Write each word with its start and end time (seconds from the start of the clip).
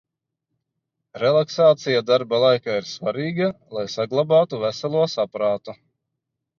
Relaksācija 1.23 2.01
darba 2.09 2.41
laikā 2.45 2.79
ir 2.81 2.89
svarīga, 2.95 3.53
lai 3.79 3.87
saglabātu 4.01 4.65
veselo 4.69 5.09
saprātu. 5.19 5.83